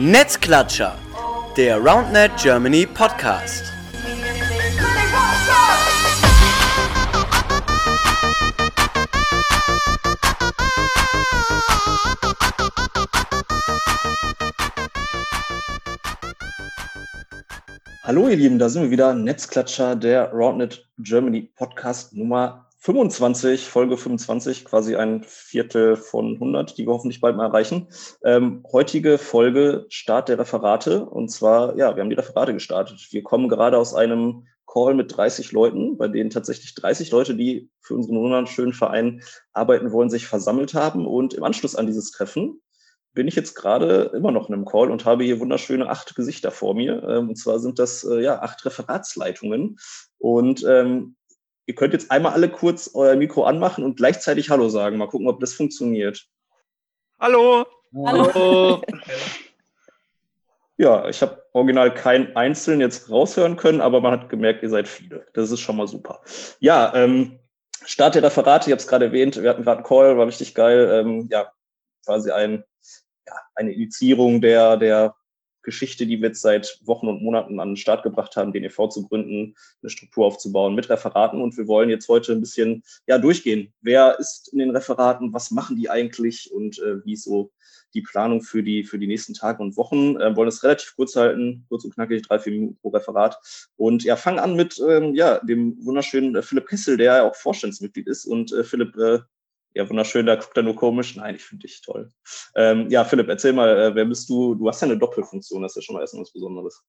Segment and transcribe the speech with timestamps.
[0.00, 0.96] Netzklatscher,
[1.56, 3.64] der RoundNet Germany Podcast.
[18.04, 23.98] Hallo ihr Lieben, da sind wir wieder, Netzklatscher, der RoundNet Germany Podcast Nummer 25, Folge
[23.98, 27.88] 25, quasi ein Viertel von 100, die wir hoffentlich bald mal erreichen.
[28.24, 31.04] Ähm, heutige Folge Start der Referate.
[31.04, 33.08] Und zwar, ja, wir haben die Referate gestartet.
[33.10, 37.68] Wir kommen gerade aus einem Call mit 30 Leuten, bei denen tatsächlich 30 Leute, die
[37.82, 39.20] für unseren wunderschönen Verein
[39.52, 41.06] arbeiten wollen, sich versammelt haben.
[41.06, 42.62] Und im Anschluss an dieses Treffen
[43.12, 46.50] bin ich jetzt gerade immer noch in einem Call und habe hier wunderschöne acht Gesichter
[46.50, 47.02] vor mir.
[47.06, 49.76] Ähm, und zwar sind das äh, ja acht Referatsleitungen.
[50.16, 51.16] Und ähm,
[51.68, 54.96] Ihr könnt jetzt einmal alle kurz euer Mikro anmachen und gleichzeitig Hallo sagen.
[54.96, 56.26] Mal gucken, ob das funktioniert.
[57.20, 57.66] Hallo.
[57.94, 58.82] Hallo.
[60.80, 64.86] Ja, ich habe original keinen einzelnen jetzt raushören können, aber man hat gemerkt, ihr seid
[64.86, 65.26] viele.
[65.32, 66.20] Das ist schon mal super.
[66.60, 67.40] Ja, ähm,
[67.84, 70.54] Start der Referate, ich habe es gerade erwähnt, wir hatten gerade einen Call, war richtig
[70.54, 70.88] geil.
[70.92, 71.50] Ähm, ja,
[72.06, 72.62] quasi ein,
[73.26, 75.16] ja, eine Initiierung der, der
[75.68, 78.88] Geschichte, die wir jetzt seit Wochen und Monaten an den Start gebracht haben, den e.V.
[78.88, 81.42] zu gründen, eine Struktur aufzubauen mit Referaten.
[81.42, 83.74] Und wir wollen jetzt heute ein bisschen ja, durchgehen.
[83.82, 85.34] Wer ist in den Referaten?
[85.34, 86.50] Was machen die eigentlich?
[86.50, 87.52] Und äh, wie ist so
[87.92, 90.16] die Planung für die, für die nächsten Tage und Wochen?
[90.16, 93.38] Äh, wollen es relativ kurz halten, kurz und knackig, drei, vier Minuten pro Referat.
[93.76, 97.36] Und ja, fangen an mit ähm, ja, dem wunderschönen äh, Philipp Kessel, der ja auch
[97.36, 98.24] Vorstandsmitglied ist.
[98.24, 99.18] Und äh, Philipp, äh,
[99.78, 101.14] ja, wunderschön, da guckt er nur komisch.
[101.14, 102.10] Nein, ich finde dich toll.
[102.56, 104.56] Ähm, ja, Philipp, erzähl mal, äh, wer bist du?
[104.56, 106.84] Du hast ja eine Doppelfunktion, das ist ja schon mal erstmal was Besonderes.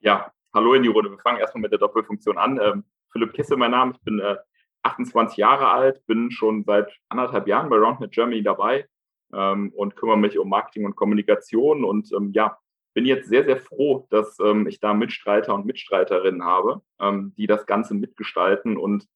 [0.00, 1.10] Ja, hallo in die Runde.
[1.10, 2.58] Wir fangen erstmal mit der Doppelfunktion an.
[2.58, 3.92] Ähm, Philipp Kisse, mein Name.
[3.94, 4.36] Ich bin äh,
[4.82, 8.88] 28 Jahre alt, bin schon seit anderthalb Jahren bei RoundNet Germany dabei
[9.34, 12.56] ähm, und kümmere mich um Marketing und Kommunikation und ähm, ja,
[12.94, 17.46] bin jetzt sehr, sehr froh, dass ähm, ich da Mitstreiter und Mitstreiterinnen habe, ähm, die
[17.46, 19.06] das Ganze mitgestalten und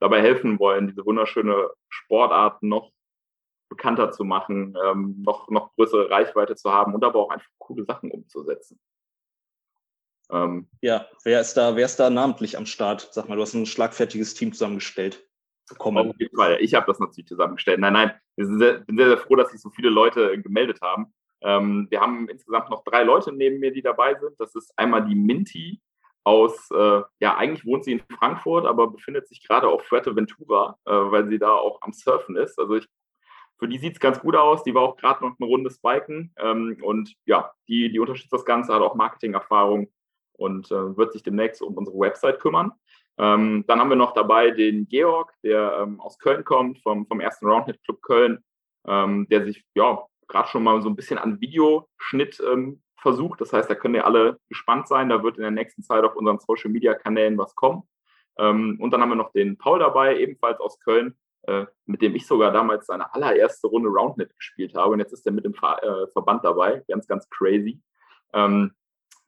[0.00, 2.92] dabei helfen wollen, diese wunderschöne Sportart noch
[3.68, 7.84] bekannter zu machen, ähm, noch, noch größere Reichweite zu haben und aber auch einfach coole
[7.84, 8.80] Sachen umzusetzen.
[10.30, 13.08] Ähm, ja, wer ist da, wer ist da namentlich am Start?
[13.12, 15.26] Sag mal, du hast ein schlagfertiges Team zusammengestellt.
[16.08, 16.58] Auf jeden Fall.
[16.60, 17.78] Ich habe das natürlich zusammengestellt.
[17.78, 21.14] Nein, nein, sehr, bin sehr, sehr froh, dass sich so viele Leute gemeldet haben.
[21.42, 24.38] Ähm, wir haben insgesamt noch drei Leute neben mir, die dabei sind.
[24.38, 25.80] Das ist einmal die Minty,
[26.24, 30.90] aus, äh, ja, eigentlich wohnt sie in Frankfurt, aber befindet sich gerade auf Fuerteventura, äh,
[30.92, 32.58] weil sie da auch am Surfen ist.
[32.58, 32.86] Also ich,
[33.58, 34.62] für die sieht es ganz gut aus.
[34.64, 38.44] Die war auch gerade noch eine Runde Spiken ähm, und ja, die, die unterstützt das
[38.44, 39.90] Ganze, hat auch Marketingerfahrung
[40.32, 42.72] und äh, wird sich demnächst um unsere Website kümmern.
[43.18, 47.20] Ähm, dann haben wir noch dabei den Georg, der ähm, aus Köln kommt, vom, vom
[47.20, 48.42] ersten Roundhead Club Köln,
[48.86, 52.40] ähm, der sich ja gerade schon mal so ein bisschen an Videoschnitt
[53.00, 53.40] ähm, versucht.
[53.40, 55.08] Das heißt, da können ihr alle gespannt sein.
[55.08, 57.82] Da wird in der nächsten Zeit auf unseren Social Media Kanälen was kommen.
[58.38, 62.14] Ähm, und dann haben wir noch den Paul dabei, ebenfalls aus Köln, äh, mit dem
[62.14, 64.92] ich sogar damals seine allererste Runde Roundnet gespielt habe.
[64.92, 66.84] Und jetzt ist er mit dem äh, Verband dabei.
[66.88, 67.80] Ganz, ganz crazy.
[68.32, 68.72] Ähm,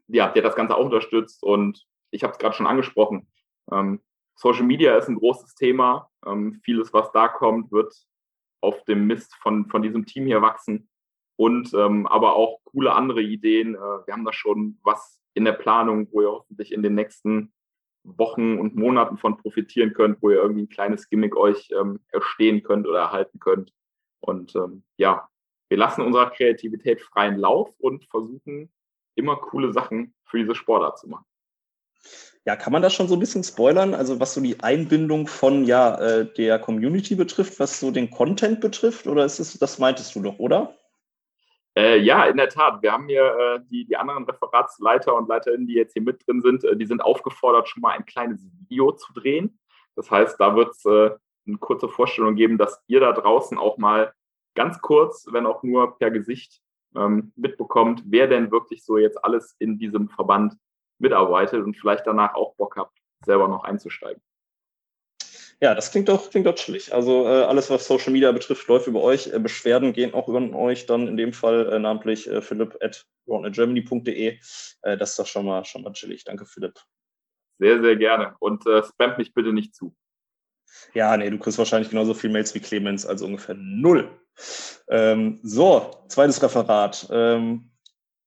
[0.09, 1.43] ja, der das Ganze auch unterstützt.
[1.43, 3.29] Und ich habe es gerade schon angesprochen.
[3.71, 4.01] Ähm,
[4.35, 6.09] Social Media ist ein großes Thema.
[6.65, 7.95] vieles, was da kommt, wird
[8.61, 10.89] auf dem Mist von, von diesem Team hier wachsen
[11.37, 13.75] und ähm, aber auch coole andere Ideen.
[13.75, 17.53] Äh, wir haben da schon was in der Planung, wo ihr hoffentlich in den nächsten
[18.05, 22.63] Wochen und Monaten von profitieren könnt, wo ihr irgendwie ein kleines Gimmick euch ähm, erstehen
[22.63, 23.73] könnt oder erhalten könnt.
[24.21, 25.29] Und ähm, ja,
[25.69, 28.71] wir lassen unserer Kreativität freien Lauf und versuchen
[29.15, 31.25] immer coole Sachen für diese Sportart zu machen.
[32.45, 33.95] Ja, kann man das schon so ein bisschen spoilern?
[33.95, 38.61] Also was so die Einbindung von ja äh, der Community betrifft, was so den Content
[38.61, 40.77] betrifft, oder ist es, das meintest du doch, oder?
[41.75, 42.83] Äh, ja, in der Tat.
[42.83, 46.43] Wir haben hier äh, die, die anderen Referatsleiter und Leiterinnen, die jetzt hier mit drin
[46.43, 49.59] sind, äh, die sind aufgefordert, schon mal ein kleines Video zu drehen.
[49.97, 51.11] Das heißt, da wird es äh,
[51.47, 54.13] eine kurze Vorstellung geben, dass ihr da draußen auch mal
[54.55, 56.61] ganz kurz, wenn auch nur per Gesicht,
[56.95, 60.55] ähm, mitbekommt, wer denn wirklich so jetzt alles in diesem Verband
[60.99, 64.23] mitarbeitet und vielleicht danach auch Bock habt, selber noch einzusteigen.
[65.63, 66.93] Ja, das klingt doch, klingt doch chillig.
[66.93, 69.29] Also äh, alles, was Social Media betrifft, läuft über euch.
[69.29, 73.07] Äh, Beschwerden gehen auch über euch, dann in dem Fall äh, namentlich äh, philipp at
[73.27, 74.41] germany.de.
[74.83, 76.25] Äh, das ist doch schon mal, schon mal chillig.
[76.25, 76.81] Danke, Philipp.
[77.61, 78.35] Sehr, sehr gerne.
[78.41, 79.95] Und äh, spamt mich bitte nicht zu.
[80.95, 84.11] Ja, nee, du kriegst wahrscheinlich genauso viel Mails wie Clemens, also ungefähr null.
[84.89, 87.07] Ähm, so, zweites Referat.
[87.13, 87.71] Ähm,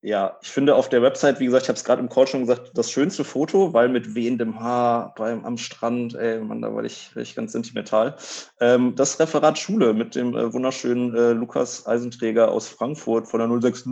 [0.05, 2.41] Ja, ich finde auf der Website, wie gesagt, ich habe es gerade im Call schon
[2.41, 6.83] gesagt, das schönste Foto, weil mit wehendem Haar beim, am Strand, ey, Mann, da war
[6.83, 8.15] ich, war ich ganz sentimental.
[8.59, 13.47] Ähm, das Referat Schule mit dem äh, wunderschönen äh, Lukas Eisenträger aus Frankfurt von der
[13.47, 13.87] 069.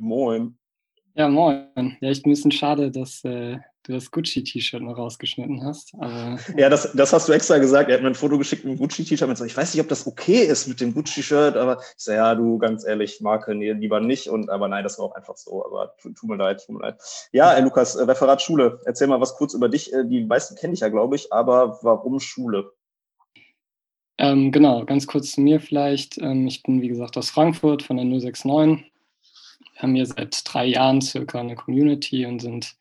[0.00, 0.58] Moin.
[1.14, 1.96] Ja, moin.
[2.00, 5.94] Ja, echt ein bisschen schade, dass äh, du das Gucci-T-Shirt noch rausgeschnitten hast.
[5.98, 7.88] Aber ja, das, das hast du extra gesagt.
[7.88, 9.40] Er hat mir ein Foto geschickt mit einem Gucci-T-Shirt.
[9.46, 12.58] Ich weiß nicht, ob das okay ist mit dem Gucci-Shirt, aber ich sage, ja, du,
[12.58, 14.28] ganz ehrlich, Marke, nee, lieber nicht.
[14.28, 15.64] Und aber nein, das war auch einfach so.
[15.64, 17.00] Aber tut tu mir leid, tut mir leid.
[17.32, 18.80] Ja, äh, Lukas, äh, Referat Schule.
[18.84, 19.92] Erzähl mal was kurz über dich.
[19.92, 22.72] Äh, die meisten kenne ich ja, glaube ich, aber warum Schule?
[24.18, 26.18] Ähm, genau, ganz kurz zu mir vielleicht.
[26.18, 28.90] Ähm, ich bin, wie gesagt, aus Frankfurt von der 069
[29.76, 32.76] wir haben hier seit drei Jahren circa eine Community und sind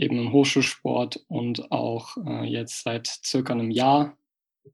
[0.00, 4.16] eben im Hochschulsport und auch äh, jetzt seit circa einem Jahr,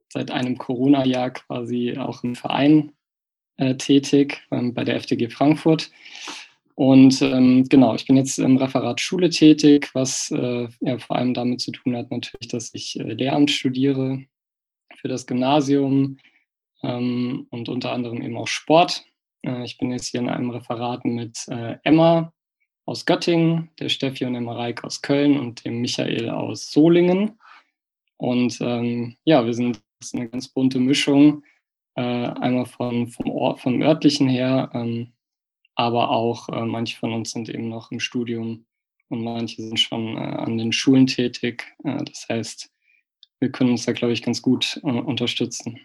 [0.09, 2.93] seit einem Corona-Jahr quasi auch im Verein
[3.57, 5.91] äh, tätig ähm, bei der FDG Frankfurt.
[6.77, 11.35] Und ähm, genau, ich bin jetzt im Referat Schule tätig, was äh, ja, vor allem
[11.35, 14.23] damit zu tun hat, natürlich, dass ich äh, Lehramt studiere
[15.01, 16.19] für das Gymnasium
[16.83, 19.05] ähm, und unter anderem eben auch Sport.
[19.43, 22.33] Äh, ich bin jetzt hier in einem Referat mit äh, Emma
[22.87, 27.39] aus Göttingen, der Steffi und Emma Reik aus Köln und dem Michael aus Solingen.
[28.17, 29.81] Und ähm, ja, wir sind
[30.15, 31.43] eine ganz bunte Mischung,
[31.97, 35.13] äh, einmal von, vom, Ort, vom örtlichen her, ähm,
[35.75, 38.65] aber auch äh, manche von uns sind eben noch im Studium
[39.09, 41.65] und manche sind schon äh, an den Schulen tätig.
[41.85, 42.71] Äh, das heißt,
[43.41, 45.81] wir können uns da, glaube ich, ganz gut äh, unterstützen.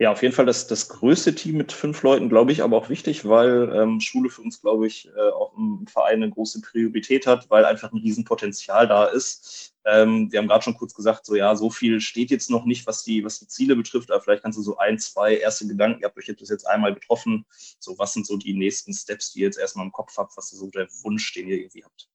[0.00, 2.88] Ja, auf jeden Fall das, das größte Team mit fünf Leuten, glaube ich, aber auch
[2.88, 7.26] wichtig, weil ähm, Schule für uns, glaube ich, äh, auch im Verein eine große Priorität
[7.26, 9.74] hat, weil einfach ein Riesenpotenzial da ist.
[9.84, 12.86] Ähm, wir haben gerade schon kurz gesagt, so ja, so viel steht jetzt noch nicht,
[12.86, 16.00] was die, was die Ziele betrifft, aber vielleicht kannst du so ein, zwei erste Gedanken,
[16.02, 17.44] ihr habt euch jetzt einmal getroffen,
[17.80, 20.52] so was sind so die nächsten Steps, die ihr jetzt erstmal im Kopf habt, was
[20.52, 22.08] ist so der Wunsch, den ihr irgendwie habt?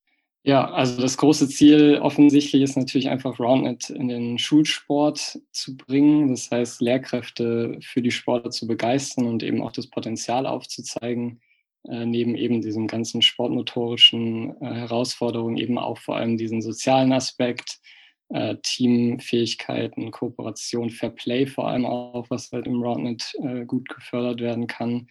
[0.46, 6.28] Ja, also das große Ziel offensichtlich ist natürlich einfach Roundnet in den Schulsport zu bringen.
[6.30, 11.40] Das heißt, Lehrkräfte für die Sportler zu begeistern und eben auch das Potenzial aufzuzeigen,
[11.88, 17.80] äh, neben eben diesen ganzen sportmotorischen äh, Herausforderungen eben auch vor allem diesen sozialen Aspekt,
[18.28, 24.42] äh, Teamfähigkeiten, Kooperation, Fair Play vor allem auch, was halt im Roundnet äh, gut gefördert
[24.42, 25.08] werden kann.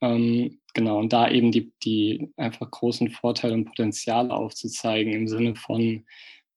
[0.00, 5.56] Ähm, genau, und da eben die, die einfach großen Vorteile und Potenziale aufzuzeigen im Sinne
[5.56, 6.04] von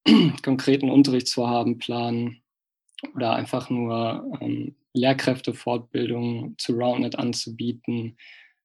[0.43, 2.41] konkreten Unterricht zu haben, planen
[3.15, 8.17] oder einfach nur ähm, Lehrkräftefortbildung zu Roundnet anzubieten,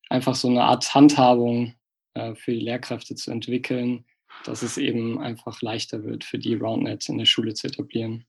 [0.08, 1.74] einfach so eine Art Handhabung
[2.14, 4.04] äh, für die Lehrkräfte zu entwickeln,
[4.44, 8.26] dass es eben einfach leichter wird, für die Roundnet in der Schule zu etablieren.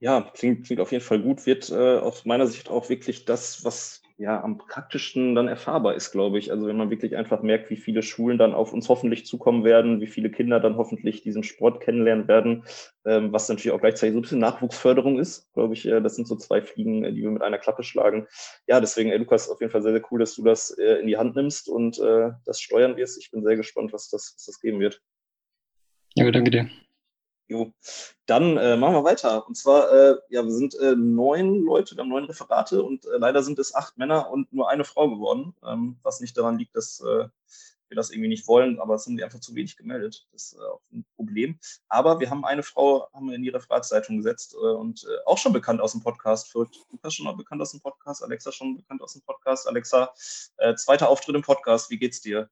[0.00, 3.64] Ja, klingt, klingt auf jeden Fall gut, wird äh, aus meiner Sicht auch wirklich das,
[3.64, 6.50] was ja am praktischsten dann erfahrbar ist, glaube ich.
[6.50, 10.00] Also wenn man wirklich einfach merkt, wie viele Schulen dann auf uns hoffentlich zukommen werden,
[10.00, 12.64] wie viele Kinder dann hoffentlich diesen Sport kennenlernen werden,
[13.06, 15.86] ähm, was natürlich auch gleichzeitig so ein bisschen Nachwuchsförderung ist, glaube ich.
[15.86, 18.26] Äh, das sind so zwei Fliegen, äh, die wir mit einer Klappe schlagen.
[18.66, 21.06] Ja, deswegen, ey, Lukas, auf jeden Fall sehr, sehr cool, dass du das äh, in
[21.06, 23.18] die Hand nimmst und äh, das steuern wirst.
[23.18, 25.00] Ich bin sehr gespannt, was das, was das geben wird.
[26.16, 26.68] Ja, danke dir.
[27.48, 27.72] Jo.
[28.26, 29.46] Dann äh, machen wir weiter.
[29.46, 33.16] Und zwar, äh, ja, wir sind äh, neun Leute, wir haben neun Referate und äh,
[33.16, 36.76] leider sind es acht Männer und nur eine Frau geworden, ähm, was nicht daran liegt,
[36.76, 37.28] dass äh,
[37.88, 40.26] wir das irgendwie nicht wollen, aber es sind einfach zu wenig gemeldet.
[40.32, 41.58] Das ist äh, auch ein Problem.
[41.88, 45.80] Aber wir haben eine Frau haben wir in die Referatszeitung gesetzt und auch schon bekannt
[45.80, 46.52] aus dem Podcast.
[46.52, 49.66] Für Lukas schon mal bekannt aus dem Podcast, Alexa schon bekannt aus dem Podcast.
[49.66, 50.12] Alexa,
[50.76, 51.88] zweiter Auftritt im Podcast.
[51.88, 52.50] Wie geht's dir?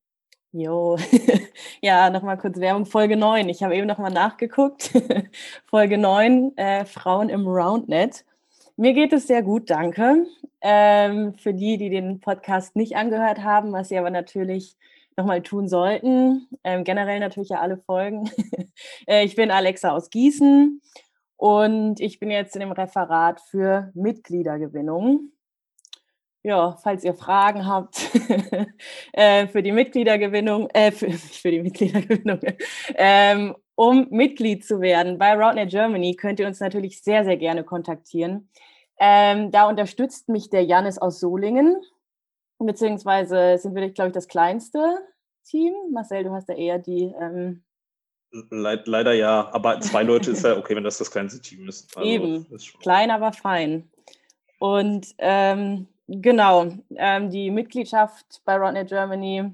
[0.52, 0.96] Jo,
[1.82, 3.48] ja, nochmal kurz Werbung, Folge 9.
[3.48, 4.90] Ich habe eben nochmal nachgeguckt.
[5.66, 8.24] Folge 9, äh, Frauen im Roundnet.
[8.76, 10.26] Mir geht es sehr gut, danke.
[10.60, 14.76] Ähm, für die, die den Podcast nicht angehört haben, was sie aber natürlich
[15.16, 18.30] nochmal tun sollten, ähm, generell natürlich ja alle Folgen.
[19.06, 20.80] äh, ich bin Alexa aus Gießen
[21.36, 25.32] und ich bin jetzt in dem Referat für Mitgliedergewinnung
[26.46, 28.08] ja, falls ihr Fragen habt
[29.12, 32.38] äh, für die Mitgliedergewinnung, äh, für, für die Mitgliedergewinnung,
[32.94, 37.64] ähm, um Mitglied zu werden bei Roundnet Germany, könnt ihr uns natürlich sehr, sehr gerne
[37.64, 38.48] kontaktieren.
[39.00, 41.82] Ähm, da unterstützt mich der Janis aus Solingen,
[42.60, 45.00] beziehungsweise sind wir, glaube ich, das kleinste
[45.44, 45.74] Team.
[45.90, 47.12] Marcel, du hast ja eher die.
[47.20, 47.64] Ähm
[48.50, 51.96] Leid, leider ja, aber zwei Leute ist ja okay, wenn das das kleinste Team ist.
[51.96, 53.90] Also, Eben, ist klein, aber fein.
[54.58, 59.52] Und ähm, Genau, ähm, die Mitgliedschaft bei Rodnet Germany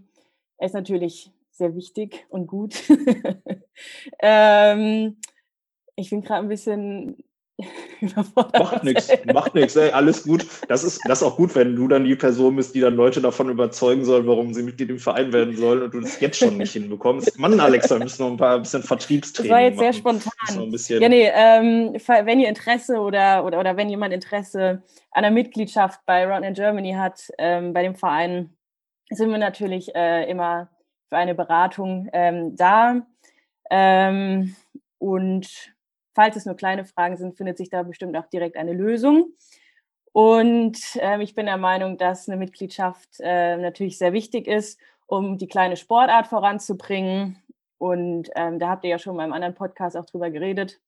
[0.58, 2.74] ist natürlich sehr wichtig und gut.
[4.18, 5.16] ähm,
[5.96, 7.24] ich bin gerade ein bisschen
[8.34, 10.46] macht nichts, macht nichts, alles gut.
[10.68, 13.20] Das ist, das ist auch gut, wenn du dann die Person bist, die dann Leute
[13.20, 16.56] davon überzeugen soll, warum sie Mitglied im Verein werden sollen und du das jetzt schon
[16.56, 17.38] nicht hinbekommst.
[17.38, 20.20] Mann, Alexa, wir müssen noch ein paar ein bisschen Vertriebstraining Das war jetzt machen.
[20.20, 21.00] sehr spontan.
[21.00, 26.00] ja, nee, ähm, wenn ihr Interesse oder, oder, oder wenn jemand Interesse an der Mitgliedschaft
[26.06, 28.56] bei Round Germany hat, ähm, bei dem Verein,
[29.10, 30.70] sind wir natürlich äh, immer
[31.08, 33.02] für eine Beratung ähm, da.
[33.70, 34.56] Ähm,
[34.98, 35.74] und
[36.14, 39.32] falls es nur kleine Fragen sind, findet sich da bestimmt auch direkt eine Lösung.
[40.12, 45.38] Und ähm, ich bin der Meinung, dass eine Mitgliedschaft äh, natürlich sehr wichtig ist, um
[45.38, 47.42] die kleine Sportart voranzubringen.
[47.78, 50.80] Und ähm, da habt ihr ja schon in meinem anderen Podcast auch drüber geredet,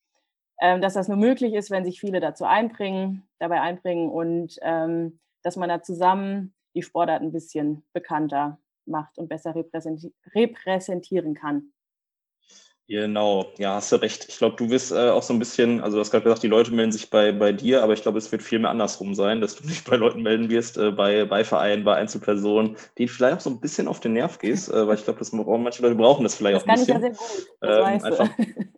[0.60, 5.18] ähm, dass das nur möglich ist, wenn sich viele dazu einbringen, dabei einbringen und ähm,
[5.42, 11.73] dass man da zusammen die Sportart ein bisschen bekannter macht und besser repräsenti repräsentieren kann.
[12.86, 14.26] Genau, ja, hast du recht.
[14.28, 16.48] Ich glaube, du wirst äh, auch so ein bisschen, also du hast gerade gesagt, die
[16.48, 19.40] Leute melden sich bei, bei dir, aber ich glaube, es wird viel mehr andersrum sein,
[19.40, 23.38] dass du dich bei Leuten melden wirst, äh, bei, bei Vereinen, bei Einzelpersonen, denen vielleicht
[23.38, 25.18] auch so ein bisschen auf den Nerv gehst, äh, weil ich glaube,
[25.58, 27.00] manche Leute brauchen das vielleicht das auch ein bisschen.
[27.00, 28.28] Das kann ich ja sehr gut, das ähm, einfach.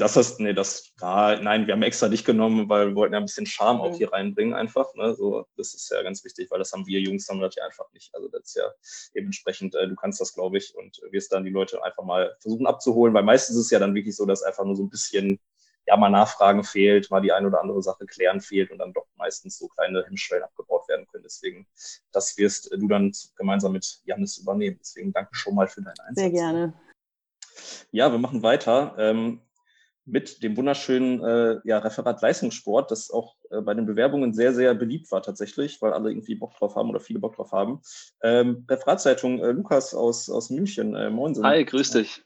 [0.00, 3.20] Das ist, nee, das, ah, nein, wir haben extra dich genommen, weil wir wollten ja
[3.20, 3.82] ein bisschen Charme mhm.
[3.82, 4.94] auch hier reinbringen einfach.
[4.94, 5.14] Ne?
[5.14, 7.92] So, das ist ja ganz wichtig, weil das haben wir Jungs haben das ja einfach
[7.92, 8.14] nicht.
[8.14, 8.64] Also das ist ja
[9.14, 12.66] dementsprechend, äh, du kannst das, glaube ich, und wirst dann die Leute einfach mal versuchen
[12.66, 15.38] abzuholen, weil meistens ist es ja dann wirklich so, dass einfach nur so ein bisschen,
[15.86, 19.06] ja, mal Nachfragen fehlt, mal die eine oder andere Sache klären fehlt und dann doch
[19.16, 21.24] meistens so kleine Hemmschwellen abgebaut werden können.
[21.24, 21.66] Deswegen,
[22.10, 24.78] das wirst du dann gemeinsam mit Janis übernehmen.
[24.80, 26.16] Deswegen danke schon mal für deinen Einsatz.
[26.16, 26.72] Sehr gerne.
[27.90, 28.94] Ja, wir machen weiter.
[28.98, 29.42] Ähm,
[30.10, 34.74] mit dem wunderschönen äh, ja, Referat Leistungssport, das auch äh, bei den Bewerbungen sehr, sehr
[34.74, 37.80] beliebt war tatsächlich, weil alle irgendwie Bock drauf haben oder viele Bock drauf haben.
[38.22, 41.34] Ähm, Referatzeitung äh, Lukas aus, aus München, äh, moin.
[41.42, 42.22] Hi, grüß dich.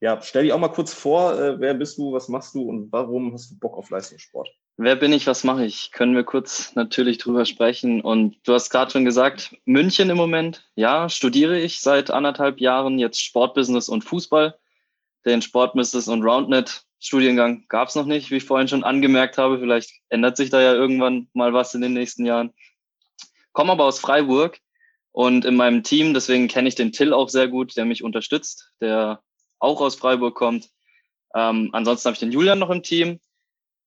[0.00, 2.92] Ja, stell dich auch mal kurz vor, äh, wer bist du, was machst du und
[2.92, 4.50] warum hast du Bock auf Leistungssport?
[4.78, 5.90] Wer bin ich, was mache ich?
[5.90, 8.02] Können wir kurz natürlich drüber sprechen.
[8.02, 10.68] Und du hast gerade schon gesagt, München im Moment.
[10.74, 14.58] Ja, studiere ich seit anderthalb Jahren jetzt Sportbusiness und Fußball
[15.26, 19.58] den Sportmisters und Roundnet Studiengang gab es noch nicht, wie ich vorhin schon angemerkt habe.
[19.58, 22.52] Vielleicht ändert sich da ja irgendwann mal was in den nächsten Jahren.
[23.52, 24.58] Komme aber aus Freiburg
[25.12, 28.72] und in meinem Team, deswegen kenne ich den Till auch sehr gut, der mich unterstützt,
[28.80, 29.22] der
[29.58, 30.70] auch aus Freiburg kommt.
[31.34, 33.20] Ähm, ansonsten habe ich den Julian noch im Team.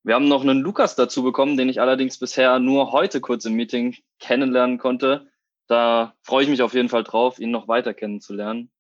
[0.04, 3.54] Wir haben noch einen Lukas dazu bekommen, den ich allerdings bisher nur heute kurz im
[3.54, 5.28] Meeting kennenlernen konnte.
[5.68, 8.72] Da freue ich mich auf jeden Fall drauf, ihn noch weiter kennenzulernen.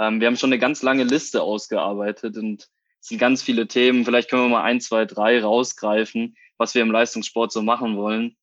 [0.00, 2.68] Ähm, wir haben schon eine ganz lange Liste ausgearbeitet und
[3.00, 4.04] es sind ganz viele Themen.
[4.04, 8.36] Vielleicht können wir mal ein, zwei, drei rausgreifen, was wir im Leistungssport so machen wollen.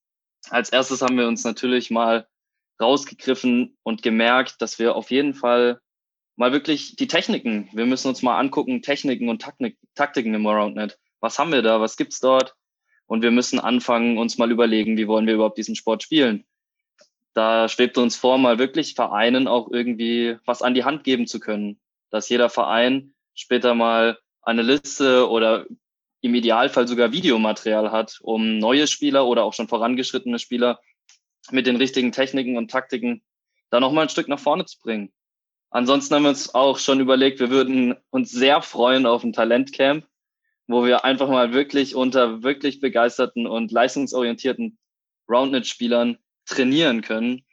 [0.49, 2.27] Als erstes haben wir uns natürlich mal
[2.79, 5.81] rausgegriffen und gemerkt, dass wir auf jeden Fall
[6.35, 10.99] mal wirklich die Techniken, wir müssen uns mal angucken, Techniken und Taktik, Taktiken im Aroundnet.
[11.19, 11.81] Was haben wir da?
[11.81, 12.53] Was gibt's dort?
[13.07, 16.45] Und wir müssen anfangen, uns mal überlegen, wie wollen wir überhaupt diesen Sport spielen?
[17.37, 21.39] Da schwebt uns vor, mal wirklich Vereinen auch irgendwie was an die Hand geben zu
[21.39, 21.79] können.
[22.09, 25.67] Dass jeder Verein später mal eine Liste oder
[26.21, 30.79] im Idealfall sogar Videomaterial hat, um neue Spieler oder auch schon vorangeschrittene Spieler
[31.51, 33.21] mit den richtigen Techniken und Taktiken
[33.69, 35.13] da nochmal ein Stück nach vorne zu bringen.
[35.69, 40.07] Ansonsten haben wir uns auch schon überlegt, wir würden uns sehr freuen auf ein Talentcamp,
[40.65, 44.79] wo wir einfach mal wirklich unter wirklich begeisterten und leistungsorientierten
[45.29, 46.17] Roundnet-Spielern
[46.47, 47.45] trainieren können.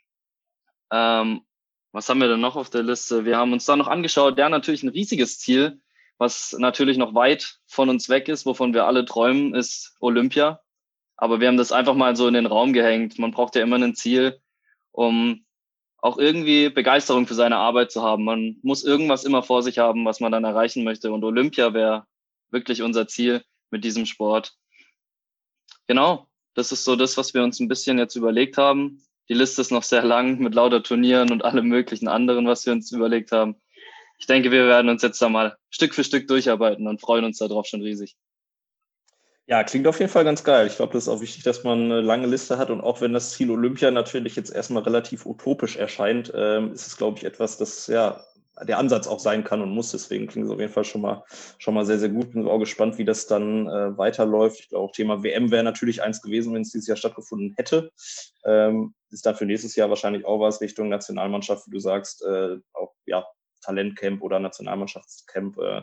[0.92, 1.42] Ähm,
[1.92, 3.24] was haben wir denn noch auf der Liste?
[3.24, 5.80] Wir haben uns da noch angeschaut, ja, natürlich ein riesiges Ziel,
[6.18, 10.60] was natürlich noch weit von uns weg ist, wovon wir alle träumen, ist Olympia.
[11.16, 13.18] Aber wir haben das einfach mal so in den Raum gehängt.
[13.18, 14.40] Man braucht ja immer ein Ziel,
[14.90, 15.44] um
[15.98, 18.24] auch irgendwie Begeisterung für seine Arbeit zu haben.
[18.24, 21.12] Man muss irgendwas immer vor sich haben, was man dann erreichen möchte.
[21.12, 22.06] Und Olympia wäre
[22.50, 24.54] wirklich unser Ziel mit diesem Sport.
[25.86, 26.28] Genau.
[26.54, 29.02] Das ist so das, was wir uns ein bisschen jetzt überlegt haben.
[29.28, 32.72] Die Liste ist noch sehr lang mit lauter Turnieren und allem möglichen anderen, was wir
[32.72, 33.56] uns überlegt haben.
[34.18, 37.38] Ich denke, wir werden uns jetzt da mal Stück für Stück durcharbeiten und freuen uns
[37.38, 38.16] darauf schon riesig.
[39.46, 40.66] Ja, klingt auf jeden Fall ganz geil.
[40.66, 42.70] Ich glaube, das ist auch wichtig, dass man eine lange Liste hat.
[42.70, 46.96] Und auch wenn das Ziel Olympia natürlich jetzt erstmal relativ utopisch erscheint, ähm, ist es,
[46.96, 48.24] glaube ich, etwas, das ja
[48.62, 49.90] der Ansatz auch sein kann und muss.
[49.90, 51.24] Deswegen klingt es auf jeden Fall schon mal,
[51.58, 52.32] schon mal sehr, sehr gut.
[52.32, 54.60] Bin auch gespannt, wie das dann äh, weiterläuft.
[54.60, 57.90] Ich glaube, auch Thema WM wäre natürlich eins gewesen, wenn es dieses Jahr stattgefunden hätte.
[58.44, 62.56] Ähm, ist dann für nächstes Jahr wahrscheinlich auch was Richtung Nationalmannschaft, wie du sagst, äh,
[62.72, 63.24] auch ja,
[63.62, 65.82] Talentcamp oder Nationalmannschaftscamp, äh,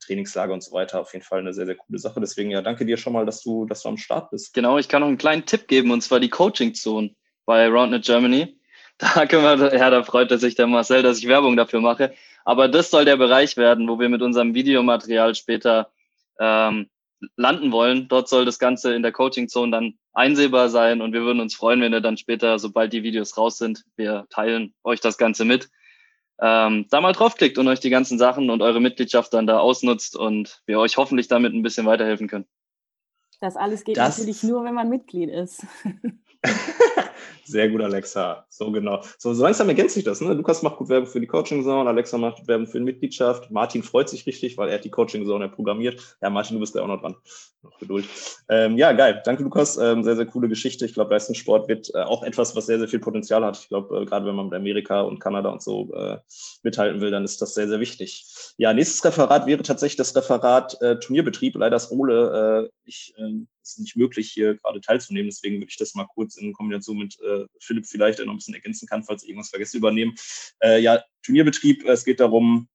[0.00, 1.00] Trainingslager und so weiter.
[1.00, 2.20] Auf jeden Fall eine sehr, sehr coole Sache.
[2.20, 4.54] Deswegen ja, danke dir schon mal, dass du, dass du am Start bist.
[4.54, 8.58] Genau, ich kann noch einen kleinen Tipp geben, und zwar die Coaching-Zone bei Roundnet Germany.
[9.14, 12.14] Da können wir, ja, da freut sich der Marcel, dass ich Werbung dafür mache.
[12.44, 15.90] Aber das soll der Bereich werden, wo wir mit unserem Videomaterial später
[16.38, 16.88] ähm,
[17.36, 18.08] landen wollen.
[18.08, 21.54] Dort soll das Ganze in der Coaching Zone dann einsehbar sein und wir würden uns
[21.54, 25.44] freuen, wenn ihr dann später, sobald die Videos raus sind, wir teilen euch das Ganze
[25.44, 25.68] mit,
[26.40, 30.16] ähm, da mal draufklickt und euch die ganzen Sachen und eure Mitgliedschaft dann da ausnutzt
[30.16, 32.46] und wir euch hoffentlich damit ein bisschen weiterhelfen können.
[33.40, 35.64] Das alles geht Das- natürlich nur, wenn man Mitglied ist.
[37.44, 38.46] Sehr gut, Alexa.
[38.48, 39.02] So genau.
[39.18, 40.20] So, so langsam ergänzt sich das.
[40.20, 40.32] Ne?
[40.32, 43.50] Lukas macht gut Werbung für die Coaching Zone, Alexa macht Werbung für die Mitgliedschaft.
[43.50, 46.16] Martin freut sich richtig, weil er hat die Coaching Zone ja programmiert.
[46.22, 47.16] Ja, Martin, du bist ja auch noch dran.
[47.62, 48.06] Noch Geduld.
[48.48, 49.22] Ähm, ja, geil.
[49.24, 49.76] Danke, Lukas.
[49.76, 50.84] Ähm, sehr, sehr coole Geschichte.
[50.84, 53.58] Ich glaube, Leistungssport wird äh, auch etwas, was sehr, sehr viel Potenzial hat.
[53.58, 56.18] Ich glaube, äh, gerade wenn man mit Amerika und Kanada und so äh,
[56.62, 58.26] mithalten will, dann ist das sehr, sehr wichtig.
[58.56, 61.54] Ja, nächstes Referat wäre tatsächlich das Referat äh, Turnierbetrieb.
[61.56, 65.28] Leider ist Ole, äh, ich, äh, ist nicht möglich, hier gerade teilzunehmen.
[65.28, 68.54] Deswegen würde ich das mal kurz in Kombination mit äh, Philipp vielleicht noch ein bisschen
[68.54, 70.14] ergänzen kann, falls irgendwas vergesse, übernehmen.
[70.60, 72.68] Äh, ja, Turnierbetrieb, es geht darum,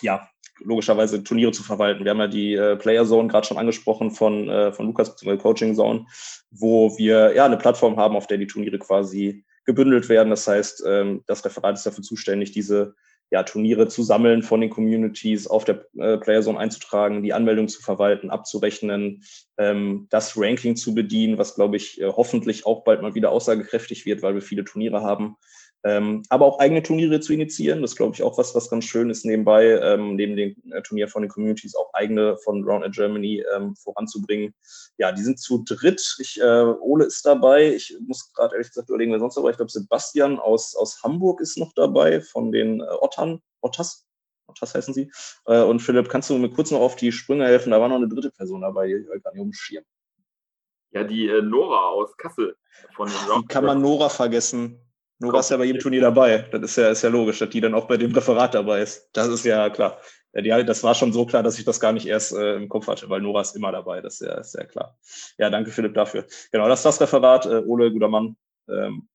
[0.00, 0.28] ja,
[0.60, 2.04] logischerweise Turniere zu verwalten.
[2.04, 5.42] Wir haben ja die äh, Player Zone gerade schon angesprochen von, äh, von Lukas, beziehungsweise
[5.42, 6.06] Coaching Zone,
[6.50, 10.30] wo wir ja eine Plattform haben, auf der die Turniere quasi gebündelt werden.
[10.30, 12.94] Das heißt, ähm, das Referat ist dafür zuständig, diese
[13.32, 17.66] ja, Turniere zu sammeln von den Communities, auf der äh, Player Zone einzutragen, die Anmeldung
[17.66, 19.24] zu verwalten, abzurechnen,
[19.56, 24.04] ähm, das Ranking zu bedienen, was, glaube ich, äh, hoffentlich auch bald mal wieder aussagekräftig
[24.04, 25.36] wird, weil wir viele Turniere haben.
[25.84, 29.10] Ähm, aber auch eigene Turniere zu initiieren, das glaube ich auch was, was ganz schön
[29.10, 32.92] ist nebenbei, ähm, neben den äh, Turnier von den Communities auch eigene von Round at
[32.92, 34.54] Germany ähm, voranzubringen.
[34.98, 36.16] Ja, die sind zu dritt.
[36.20, 37.74] Ich, äh, Ole ist dabei.
[37.74, 39.50] Ich muss gerade ehrlich gesagt überlegen, wer sonst dabei.
[39.50, 44.06] Ich glaube, Sebastian aus, aus Hamburg ist noch dabei von den äh, Ottern, Ottas.
[44.46, 45.10] Ottas heißen sie.
[45.46, 47.70] Äh, und Philipp, kannst du mir kurz noch auf die Sprünge helfen?
[47.70, 49.84] Da war noch eine dritte Person dabei, die ich gerade nicht umschirm.
[50.92, 52.56] Ja, die äh, Nora aus Kassel
[52.94, 54.78] von den Wie kann man Nora vergessen?
[55.22, 56.38] Nora ist ja bei jedem Turnier dabei.
[56.50, 59.08] Das ist ja, ist ja logisch, dass die dann auch bei dem Referat dabei ist.
[59.12, 60.00] Das ist ja klar.
[60.34, 62.88] Ja, das war schon so klar, dass ich das gar nicht erst äh, im Kopf
[62.88, 64.00] hatte, weil Nora ist immer dabei.
[64.00, 64.98] Das ist ja, ist ja klar.
[65.38, 66.26] Ja, danke Philipp dafür.
[66.50, 67.46] Genau, das ist das Referat.
[67.46, 68.36] Äh, Ole, guter Mann,
[68.68, 69.08] ähm,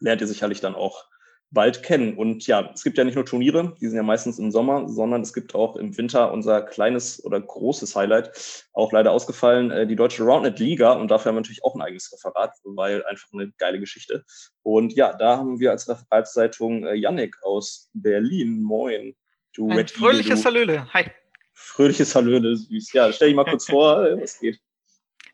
[0.00, 1.04] lernt ihr sicherlich dann auch
[1.54, 2.16] bald kennen.
[2.16, 5.22] Und ja, es gibt ja nicht nur Turniere, die sind ja meistens im Sommer, sondern
[5.22, 9.96] es gibt auch im Winter unser kleines oder großes Highlight, auch leider ausgefallen, äh, die
[9.96, 10.92] Deutsche Roundnet Liga.
[10.92, 14.24] Und dafür haben wir natürlich auch ein eigenes Referat, weil einfach eine geile Geschichte.
[14.62, 18.60] Und ja, da haben wir als Referatszeitung äh, Yannick aus Berlin.
[18.60, 19.14] Moin.
[19.54, 20.44] Du Ein Red fröhliches Eagle.
[20.44, 20.92] Hallöle.
[20.92, 21.04] Hi.
[21.52, 22.92] Fröhliches Hallöle, süß.
[22.92, 24.58] Ja, stell dich mal kurz vor, äh, was geht.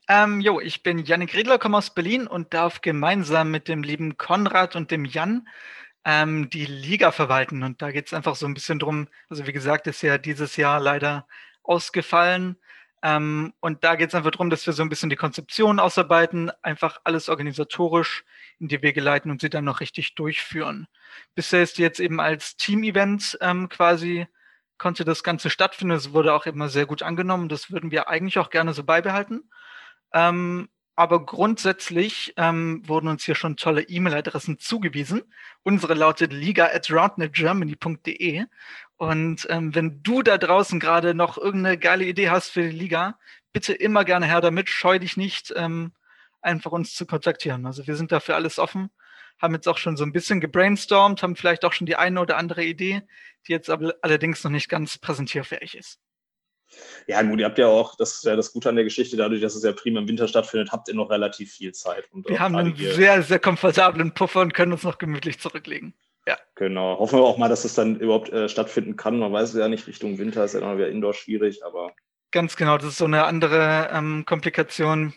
[0.08, 4.18] Ähm, jo, ich bin Yannick Riedler, komme aus Berlin und darf gemeinsam mit dem lieben
[4.18, 5.46] Konrad und dem Jan
[6.04, 7.62] ähm, die Liga verwalten.
[7.62, 10.56] Und da geht es einfach so ein bisschen drum, also wie gesagt, ist ja dieses
[10.56, 11.26] Jahr leider
[11.62, 12.56] ausgefallen.
[13.02, 16.50] Ähm, und da geht es einfach darum, dass wir so ein bisschen die Konzeption ausarbeiten,
[16.62, 18.24] einfach alles organisatorisch
[18.58, 20.86] in die Wege leiten und sie dann noch richtig durchführen.
[21.34, 24.26] Bisher ist jetzt eben als Team-Event ähm, quasi
[24.80, 25.94] konnte das Ganze stattfinden.
[25.94, 27.48] Es wurde auch immer sehr gut angenommen.
[27.48, 29.48] Das würden wir eigentlich auch gerne so beibehalten.
[30.12, 35.22] Ähm, aber grundsätzlich ähm, wurden uns hier schon tolle E-Mail-Adressen zugewiesen.
[35.62, 38.44] Unsere lautet liga at roundnetgermany.de.
[38.96, 43.18] Und ähm, wenn du da draußen gerade noch irgendeine geile Idee hast für die Liga,
[43.52, 44.68] bitte immer gerne her damit.
[44.68, 45.92] Scheu dich nicht, ähm,
[46.42, 47.66] einfach uns zu kontaktieren.
[47.66, 48.90] Also wir sind dafür alles offen.
[49.40, 52.36] Haben jetzt auch schon so ein bisschen gebrainstormt, haben vielleicht auch schon die eine oder
[52.36, 53.02] andere Idee,
[53.46, 55.98] die jetzt aber allerdings noch nicht ganz präsentierfähig ist.
[57.06, 59.40] Ja, gut, ihr habt ja auch, das ist ja das Gute an der Geschichte, dadurch,
[59.40, 62.04] dass es ja prima im Winter stattfindet, habt ihr noch relativ viel Zeit.
[62.12, 65.94] Und Wir haben einen sehr, sehr komfortablen Puffer und können uns noch gemütlich zurücklegen.
[66.54, 66.98] Genau.
[66.98, 69.18] Hoffen wir auch mal, dass es dann überhaupt äh, stattfinden kann.
[69.18, 71.92] Man weiß es ja nicht, Richtung Winter ist ja dann wieder Indoor schwierig, aber
[72.32, 75.14] Ganz genau, das ist so eine andere ähm, Komplikation.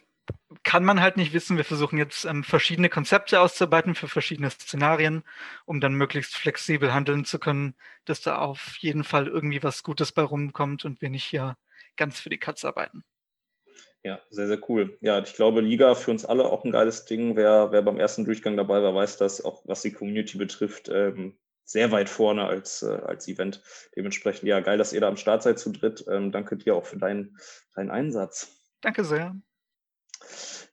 [0.63, 1.57] Kann man halt nicht wissen.
[1.57, 5.23] Wir versuchen jetzt ähm, verschiedene Konzepte auszuarbeiten für verschiedene Szenarien,
[5.65, 10.11] um dann möglichst flexibel handeln zu können, dass da auf jeden Fall irgendwie was Gutes
[10.11, 11.57] bei rumkommt und wir nicht hier
[11.97, 13.03] ganz für die Katze arbeiten.
[14.03, 14.97] ja, sehr, sehr cool.
[15.01, 17.35] Ja, ich glaube, Liga für uns alle auch ein geiles Ding.
[17.35, 21.37] Wer, wer beim ersten Durchgang dabei war, weiß das, auch was die Community betrifft, ähm,
[21.65, 23.61] sehr weit vorne als, äh, als Event.
[23.95, 26.05] Dementsprechend, ja, geil, dass ihr da am Start seid zu dritt.
[26.09, 27.37] Ähm, danke dir auch für deinen,
[27.75, 28.49] deinen Einsatz.
[28.81, 29.35] Danke sehr.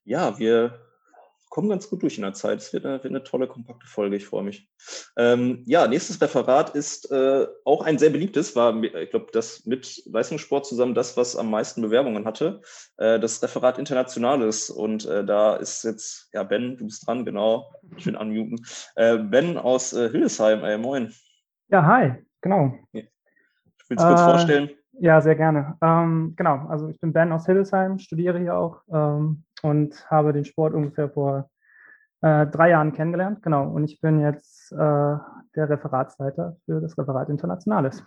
[0.04, 0.80] Ja, wir
[1.48, 2.60] kommen ganz gut durch in der Zeit.
[2.60, 4.14] Es wird eine, wird eine tolle, kompakte Folge.
[4.14, 4.70] Ich freue mich.
[5.16, 9.66] Ähm, ja, nächstes Referat ist äh, auch ein sehr beliebtes, war, mi- ich glaube, das
[9.66, 12.60] mit Leistungssport zusammen das, was am meisten Bewerbungen hatte.
[12.98, 14.70] Äh, das Referat Internationales.
[14.70, 17.72] Und äh, da ist jetzt, ja, Ben, du bist dran, genau.
[17.96, 18.64] Schön unmuten.
[18.94, 21.12] Äh, ben aus äh, Hildesheim, moin.
[21.68, 22.74] Ja, hi, genau.
[22.92, 23.08] Willst
[23.88, 24.70] du kurz Äh, vorstellen?
[25.02, 25.78] Ja, sehr gerne.
[25.80, 30.44] Ähm, genau, also ich bin Ben aus Hildesheim, studiere hier auch ähm, und habe den
[30.44, 31.48] Sport ungefähr vor
[32.20, 33.42] äh, drei Jahren kennengelernt.
[33.42, 38.04] Genau, und ich bin jetzt äh, der Referatsleiter für das Referat Internationales.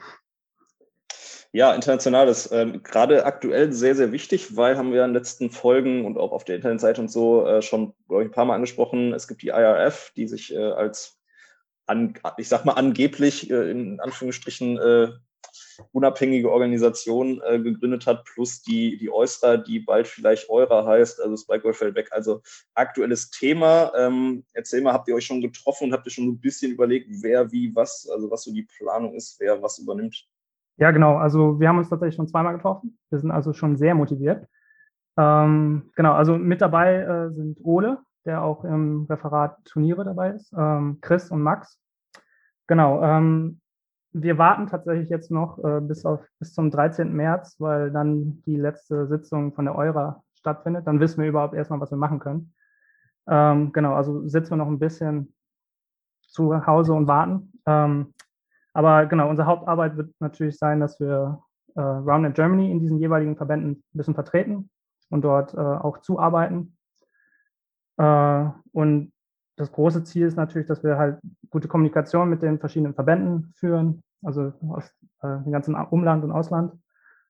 [1.52, 5.50] Ja, international ist ähm, gerade aktuell sehr, sehr wichtig, weil haben wir in den letzten
[5.50, 8.56] Folgen und auch auf der Internetseite und so äh, schon, glaube ich, ein paar Mal
[8.56, 9.14] angesprochen.
[9.14, 11.20] Es gibt die IRF, die sich äh, als,
[11.88, 15.08] an, ich sag mal, angeblich äh, in Anführungsstrichen äh,
[15.92, 21.38] unabhängige Organisation äh, gegründet hat, plus die, die Oyster, die bald vielleicht Eurer heißt, also
[21.38, 22.10] Spike fällt weg.
[22.12, 22.42] Also
[22.74, 23.92] aktuelles Thema.
[23.98, 27.08] Ähm, erzähl mal, habt ihr euch schon getroffen und habt ihr schon ein bisschen überlegt,
[27.22, 30.28] wer wie was, also was so die Planung ist, wer was übernimmt?
[30.78, 31.18] Ja, genau.
[31.18, 32.98] Also wir haben uns tatsächlich schon zweimal getroffen.
[33.10, 34.48] Wir sind also schon sehr motiviert.
[35.18, 40.52] Ähm, genau, also mit dabei äh, sind Ole, der auch im Referat Turniere dabei ist,
[40.58, 41.80] ähm, Chris und Max.
[42.68, 43.62] Genau, ähm,
[44.14, 47.12] wir warten tatsächlich jetzt noch äh, bis, auf, bis zum 13.
[47.14, 50.86] März, weil dann die letzte Sitzung von der Eura stattfindet.
[50.86, 52.54] Dann wissen wir überhaupt erstmal, was wir machen können.
[53.28, 55.34] Ähm, genau, also sitzen wir noch ein bisschen
[56.22, 57.54] zu Hause und warten.
[57.66, 58.14] Ähm,
[58.74, 61.42] aber genau, unsere Hauptarbeit wird natürlich sein, dass wir
[61.76, 64.70] äh, Round in Germany in diesen jeweiligen Verbänden ein bisschen vertreten
[65.10, 66.78] und dort äh, auch zuarbeiten.
[67.98, 69.13] Äh, und
[69.56, 74.04] das große Ziel ist natürlich, dass wir halt gute Kommunikation mit den verschiedenen Verbänden führen,
[74.24, 74.90] also aus
[75.22, 76.74] äh, dem ganzen Umland und Ausland.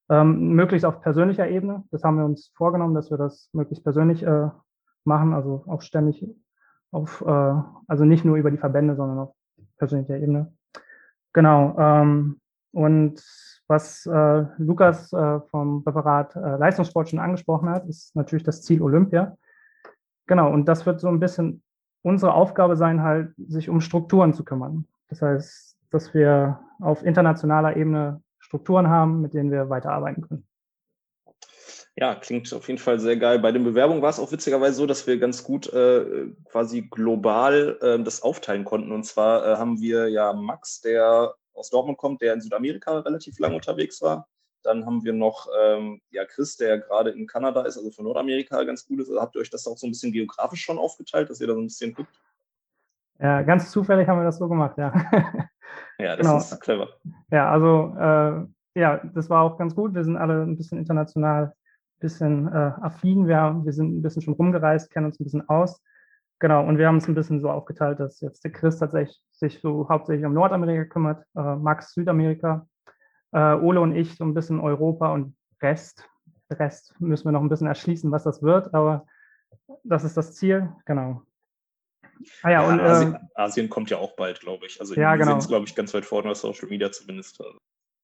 [0.10, 1.84] Ähm, möglichst auf persönlicher Ebene.
[1.92, 4.50] Das haben wir uns vorgenommen, dass wir das möglichst persönlich äh,
[5.06, 6.26] machen, also auch ständig
[6.92, 7.54] auf, äh,
[7.88, 9.36] also nicht nur über die Verbände, sondern auf
[9.78, 10.54] persönlicher Ebene.
[11.34, 11.76] Genau.
[11.78, 12.40] Ähm,
[12.72, 13.24] und
[13.68, 18.82] was äh, Lukas äh, vom Referat äh, Leistungssport schon angesprochen hat, ist natürlich das Ziel
[18.82, 19.38] Olympia.
[20.28, 21.64] Genau, und das wird so ein bisschen
[22.04, 24.86] unsere Aufgabe sein, halt, sich um Strukturen zu kümmern.
[25.10, 30.48] Das heißt, dass wir auf internationaler Ebene Strukturen haben, mit denen wir weiterarbeiten können.
[31.96, 33.38] Ja, klingt auf jeden Fall sehr geil.
[33.40, 37.78] Bei den Bewerbungen war es auch witzigerweise so, dass wir ganz gut äh, quasi global
[37.82, 38.92] äh, das aufteilen konnten.
[38.92, 43.38] Und zwar äh, haben wir ja Max, der aus Dortmund kommt, der in Südamerika relativ
[43.38, 44.28] lang unterwegs war.
[44.64, 48.64] Dann haben wir noch ähm, ja, Chris, der gerade in Kanada ist, also für Nordamerika
[48.64, 49.10] ganz gut ist.
[49.10, 51.54] Also habt ihr euch das auch so ein bisschen geografisch schon aufgeteilt, dass ihr da
[51.54, 52.20] so ein bisschen guckt?
[53.20, 54.94] Ja, ganz zufällig haben wir das so gemacht, ja.
[56.00, 56.38] ja, das genau.
[56.38, 56.90] ist clever.
[57.32, 59.94] Ja, also äh, ja, das war auch ganz gut.
[59.94, 61.54] Wir sind alle ein bisschen international
[62.04, 63.28] bisschen äh, affin.
[63.28, 65.82] Wir, wir sind ein bisschen schon rumgereist, kennen uns ein bisschen aus.
[66.40, 69.62] Genau, und wir haben es ein bisschen so aufgeteilt, dass jetzt der Chris tatsächlich sich
[69.62, 72.68] so hauptsächlich um Nordamerika kümmert, äh, Max Südamerika,
[73.34, 76.08] äh, Ole und ich so ein bisschen Europa und Rest.
[76.52, 79.06] Rest müssen wir noch ein bisschen erschließen, was das wird, aber
[79.84, 81.24] das ist das Ziel, genau.
[82.44, 84.80] Ah ja, ja und, Asien, äh, Asien, kommt ja auch bald, glaube ich.
[84.80, 85.40] Also ja, genau.
[85.40, 87.40] sind glaube ich, ganz weit vorne, was Social Media zumindest.
[87.42, 87.46] Äh,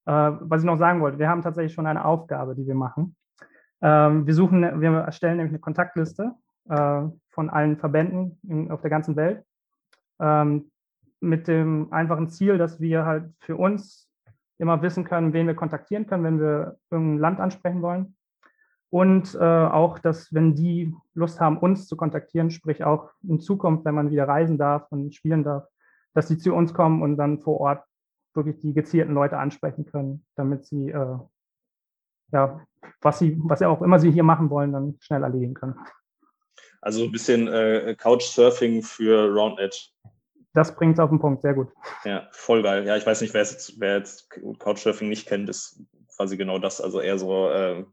[0.06, 3.15] was ich noch sagen wollte, wir haben tatsächlich schon eine Aufgabe, die wir machen.
[3.82, 6.34] Ähm, wir suchen, wir erstellen nämlich eine Kontaktliste
[6.70, 9.46] äh, von allen Verbänden in, auf der ganzen Welt
[10.20, 10.72] ähm,
[11.22, 14.09] mit dem einfachen Ziel, dass wir halt für uns
[14.60, 18.15] immer wissen können, wen wir kontaktieren können, wenn wir irgendein Land ansprechen wollen.
[18.91, 23.86] Und äh, auch, dass wenn die Lust haben, uns zu kontaktieren, sprich auch in Zukunft,
[23.86, 25.67] wenn man wieder reisen darf und spielen darf,
[26.13, 27.84] dass sie zu uns kommen und dann vor Ort
[28.34, 31.17] wirklich die gezielten Leute ansprechen können, damit sie äh,
[32.32, 32.62] ja,
[33.02, 35.76] was sie, was auch immer sie hier machen wollen, dann schnell erledigen können.
[36.82, 39.93] Also ein bisschen äh, Couchsurfing für RoundNet.
[40.60, 41.69] Das bringt es auf den Punkt, sehr gut.
[42.04, 42.86] Ja, voll geil.
[42.86, 45.82] Ja, ich weiß nicht, wer jetzt, wer jetzt Couchsurfing nicht kennt, ist
[46.17, 46.82] quasi genau das.
[46.82, 47.86] Also eher so äh,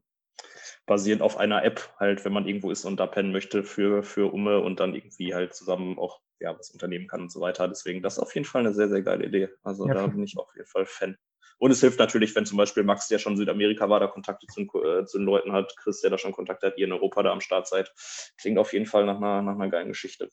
[0.85, 4.33] basierend auf einer App, halt, wenn man irgendwo ist und da pennen möchte für, für
[4.33, 7.68] Umme und dann irgendwie halt zusammen auch ja, was unternehmen kann und so weiter.
[7.68, 9.48] Deswegen, das ist auf jeden Fall eine sehr, sehr geile Idee.
[9.62, 11.16] Also ja, da bin ich auf jeden Fall Fan.
[11.59, 14.48] Und es hilft natürlich, wenn zum Beispiel Max, der schon in Südamerika war, da Kontakte
[14.48, 17.22] zu, äh, zu den Leuten hat, Chris, der da schon Kontakte hat, ihr in Europa
[17.22, 17.94] da am Start seid.
[18.38, 20.31] Klingt auf jeden Fall nach einer, nach einer geilen Geschichte.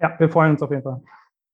[0.00, 1.02] Ja, wir freuen uns auf jeden Fall.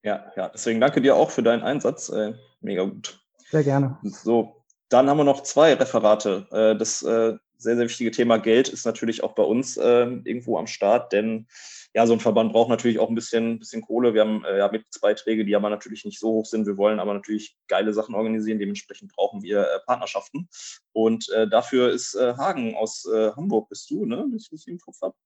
[0.06, 2.10] Ja, ja, deswegen danke dir auch für deinen Einsatz.
[2.10, 3.18] Äh, mega gut.
[3.50, 3.98] Sehr gerne.
[4.04, 6.46] So, dann haben wir noch zwei Referate.
[6.52, 10.58] Äh, das äh, sehr, sehr wichtige Thema Geld ist natürlich auch bei uns äh, irgendwo
[10.58, 11.48] am Start, denn
[11.92, 14.14] ja, so ein Verband braucht natürlich auch ein bisschen, bisschen Kohle.
[14.14, 16.68] Wir haben äh, ja Mitgliedsbeiträge, die aber natürlich nicht so hoch sind.
[16.68, 18.60] Wir wollen aber natürlich geile Sachen organisieren.
[18.60, 20.48] Dementsprechend brauchen wir äh, Partnerschaften.
[20.92, 24.24] Und äh, dafür ist äh, Hagen aus äh, Hamburg, bist du, ne?
[24.30, 25.16] Bist du im Kopf hab,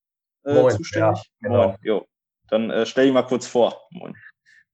[0.43, 1.19] äh, zuständig?
[1.19, 1.67] Ja, genau.
[1.67, 2.07] Moin, jo.
[2.47, 3.87] Dann äh, stell dich mal kurz vor.
[3.91, 4.15] Moin.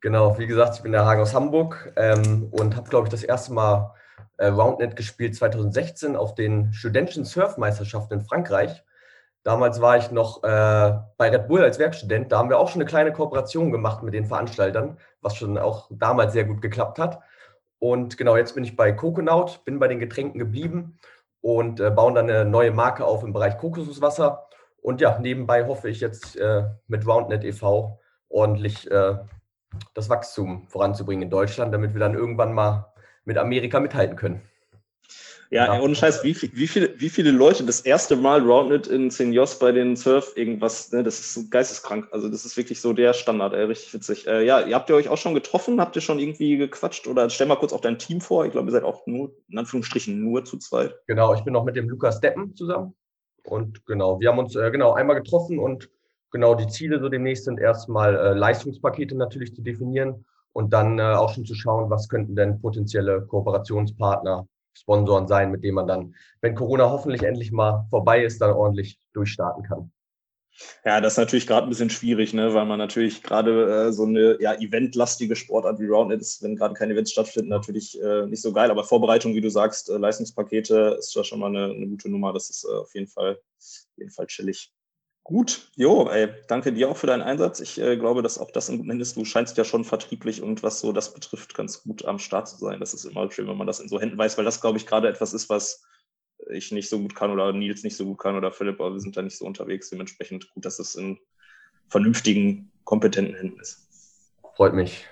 [0.01, 3.23] Genau, wie gesagt, ich bin der Hagen aus Hamburg ähm, und habe, glaube ich, das
[3.23, 3.93] erste Mal
[4.37, 8.83] äh, Roundnet gespielt 2016 auf den studentischen Surfmeisterschaften in Frankreich.
[9.43, 12.31] Damals war ich noch äh, bei Red Bull als Werkstudent.
[12.31, 15.87] Da haben wir auch schon eine kleine Kooperation gemacht mit den Veranstaltern, was schon auch
[15.89, 17.21] damals sehr gut geklappt hat.
[17.79, 20.99] Und genau, jetzt bin ich bei Coconaut, bin bei den Getränken geblieben
[21.41, 24.47] und äh, bauen dann eine neue Marke auf im Bereich Kokosnusswasser.
[24.81, 27.99] Und ja, nebenbei hoffe ich jetzt äh, mit Roundnet e.V.
[28.29, 29.15] ordentlich äh,
[29.93, 32.93] das Wachstum voranzubringen in Deutschland, damit wir dann irgendwann mal
[33.25, 34.41] mit Amerika mithalten können.
[35.49, 38.87] Ja, ey, ohne Scheiß, wie, viel- wie, viele, wie viele Leute das erste Mal Roundnet
[38.87, 42.09] in Seniors bei den Surf irgendwas, ne, das ist so geisteskrank.
[42.11, 44.27] Also das ist wirklich so der Standard, ey, richtig witzig.
[44.27, 45.79] Äh, ja, ihr habt ihr euch auch schon getroffen?
[45.79, 47.07] Habt ihr schon irgendwie gequatscht?
[47.07, 48.45] Oder stell mal kurz auch dein Team vor.
[48.45, 50.95] Ich glaube, ihr seid auch nur, in Anführungsstrichen, nur zu zweit.
[51.07, 52.93] Genau, ich bin noch mit dem Lukas Deppen zusammen.
[53.43, 55.89] Und genau, wir haben uns äh, genau einmal getroffen und
[56.31, 61.03] genau die Ziele so demnächst sind erstmal äh, Leistungspakete natürlich zu definieren und dann äh,
[61.03, 66.15] auch schon zu schauen, was könnten denn potenzielle Kooperationspartner, Sponsoren sein, mit denen man dann,
[66.41, 69.91] wenn Corona hoffentlich endlich mal vorbei ist, dann ordentlich durchstarten kann.
[70.85, 74.05] Ja, das ist natürlich gerade ein bisschen schwierig, ne, weil man natürlich gerade äh, so
[74.05, 78.41] eine ja, eventlastige Sportart wie Roundnet ist, wenn gerade keine Events stattfinden, natürlich äh, nicht
[78.41, 78.71] so geil.
[78.71, 82.33] Aber Vorbereitung, wie du sagst, äh, Leistungspakete ist da schon mal eine, eine gute Nummer.
[82.33, 83.39] Das ist äh, auf jeden Fall,
[83.97, 84.71] jeden Fall chillig.
[85.27, 87.59] Gut, jo, ey, danke dir auch für deinen Einsatz.
[87.59, 90.79] Ich äh, glaube, dass auch das im Endes, du scheinst ja schon vertrieblich und was
[90.79, 92.79] so das betrifft, ganz gut am Start zu sein.
[92.79, 94.85] Das ist immer schön, wenn man das in so Händen weiß, weil das, glaube ich,
[94.85, 95.83] gerade etwas ist, was
[96.49, 99.01] ich nicht so gut kann oder Nils nicht so gut kann oder Philipp, aber wir
[99.01, 99.89] sind da nicht so unterwegs.
[99.89, 101.19] Dementsprechend gut, dass es in
[101.89, 103.85] vernünftigen, kompetenten Händen ist.
[104.55, 105.05] Freut mich.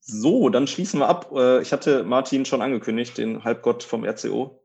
[0.00, 1.30] So, dann schließen wir ab.
[1.34, 4.64] Äh, Ich hatte Martin schon angekündigt, den Halbgott vom RCO.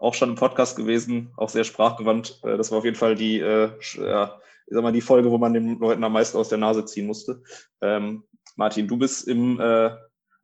[0.00, 2.40] Auch schon im Podcast gewesen, auch sehr sprachgewandt.
[2.42, 5.38] Äh, Das war auf jeden Fall die, äh, ja, ich sag mal, die Folge, wo
[5.38, 7.42] man den Leuten am meisten aus der Nase ziehen musste.
[7.80, 8.24] Ähm,
[8.56, 9.90] Martin, du bist im äh,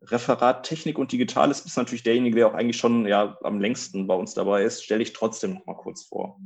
[0.03, 4.15] Referat Technik und Digitales, bist natürlich derjenige, der auch eigentlich schon ja, am längsten bei
[4.15, 4.85] uns dabei ist.
[4.85, 6.39] Stell dich trotzdem noch mal kurz vor.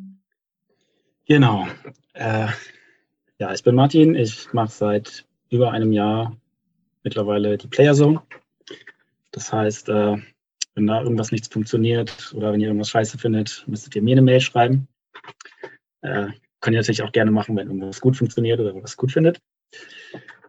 [1.27, 1.67] Genau.
[2.15, 2.49] Äh,
[3.39, 4.15] ja, ich bin Martin.
[4.15, 6.37] Ich mache seit über einem Jahr
[7.03, 8.23] mittlerweile die Playerzone.
[9.33, 10.17] Das heißt, äh,
[10.81, 14.23] wenn da irgendwas nicht funktioniert oder wenn ihr irgendwas scheiße findet, müsstet ihr mir eine
[14.23, 14.89] Mail schreiben.
[16.01, 16.29] Äh,
[16.61, 19.43] könnt ihr natürlich auch gerne machen, wenn irgendwas gut funktioniert oder was gut findet.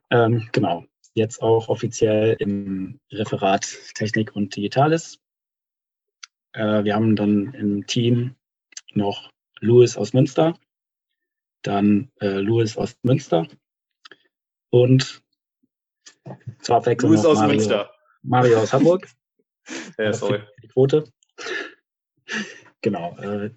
[0.09, 0.85] Ähm, genau.
[1.15, 5.19] Jetzt auch offiziell im Referat Technik und Digitales.
[6.53, 8.35] Äh, wir haben dann im Team
[8.93, 10.57] noch Louis aus Münster,
[11.61, 13.47] dann äh, Louis aus Münster
[14.69, 15.21] und
[16.61, 17.93] zur Abwechslung Louis aus Mario, Münster.
[18.23, 19.09] Mario aus Hamburg.
[19.97, 20.39] Ja, äh, sorry.
[20.63, 21.03] die Quote.
[22.81, 23.15] Genau.
[23.19, 23.51] Äh,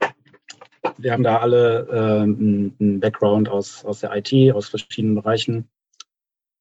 [0.98, 5.68] wir haben da alle äh, einen Background aus, aus der IT, aus verschiedenen Bereichen.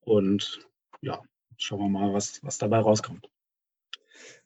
[0.01, 0.61] Und
[1.01, 1.21] ja,
[1.57, 3.27] schauen wir mal, was, was dabei rauskommt.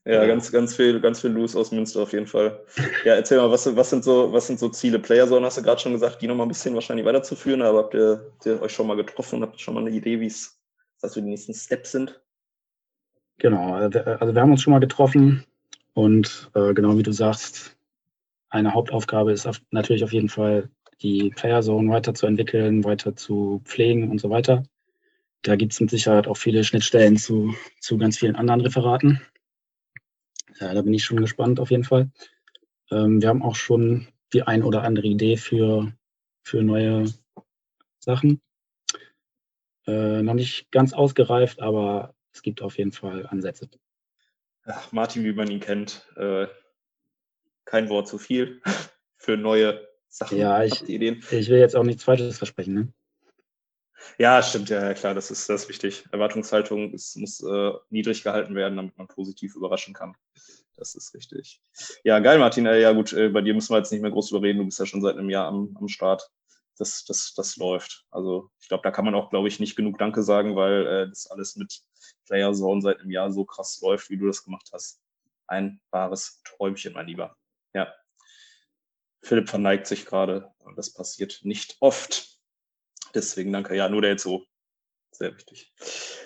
[0.05, 2.63] Ja, ganz, ganz viel, ganz viel Loose aus Münster auf jeden Fall.
[3.03, 4.99] Ja, erzähl mal, was, sind- was sind so, was sind so Ziele?
[4.99, 7.93] Playerzone hast du gerade schon gesagt, die noch mal ein bisschen wahrscheinlich weiterzuführen, aber habt
[7.93, 10.57] ihr, habt ihr euch schon mal getroffen und habt schon mal eine Idee, wie es,
[11.01, 12.21] was so die nächsten Steps sind?
[13.39, 15.43] Genau, wir- also wir haben uns schon mal getroffen
[15.93, 17.77] und äh, genau wie du sagst,
[18.49, 20.69] eine Hauptaufgabe ist auf, natürlich auf jeden Fall,
[21.01, 24.63] die Playerzone weiterzuentwickeln, weiter zu pflegen und so weiter.
[25.43, 29.21] Da gibt es mit Sicherheit auch viele Schnittstellen zu, zu ganz vielen anderen Referaten.
[30.59, 32.09] Ja, da bin ich schon gespannt auf jeden Fall.
[32.91, 35.93] Ähm, wir haben auch schon die ein oder andere Idee für,
[36.43, 37.05] für neue
[37.99, 38.41] Sachen.
[39.87, 43.67] Äh, noch nicht ganz ausgereift, aber es gibt auf jeden Fall Ansätze.
[44.65, 46.45] Ach, Martin, wie man ihn kennt, äh,
[47.65, 48.61] kein Wort zu viel
[49.17, 50.37] für neue Sachen.
[50.37, 51.23] Ja, ich- Ideen?
[51.31, 52.73] Ich will jetzt auch nichts Falsches versprechen.
[52.75, 52.93] Ne?
[54.19, 56.05] Ja, stimmt, ja, klar, das ist, das ist wichtig.
[56.11, 60.15] Erwartungshaltung ist, muss äh, niedrig gehalten werden, damit man positiv überraschen kann.
[60.75, 61.59] Das ist richtig.
[62.03, 62.67] Ja, geil, Martin.
[62.67, 64.59] Äh, ja, gut, äh, bei dir müssen wir jetzt nicht mehr groß drüber reden.
[64.59, 66.29] Du bist ja schon seit einem Jahr am, am Start.
[66.77, 68.05] Das, das, das läuft.
[68.11, 71.09] Also, ich glaube, da kann man auch, glaube ich, nicht genug Danke sagen, weil äh,
[71.09, 71.81] das alles mit
[72.27, 75.01] Player Zone seit einem Jahr so krass läuft, wie du das gemacht hast.
[75.47, 77.35] Ein wahres Träumchen, mein Lieber.
[77.73, 77.93] Ja.
[79.21, 80.51] Philipp verneigt sich gerade.
[80.75, 82.37] Das passiert nicht oft.
[83.15, 83.75] Deswegen danke.
[83.75, 84.43] Ja, nur der jetzt so.
[85.11, 85.73] Sehr wichtig.